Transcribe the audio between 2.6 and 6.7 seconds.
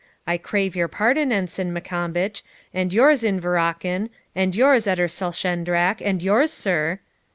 and yours, Inveraughlin, and yours, Edderalshendrach, and yours,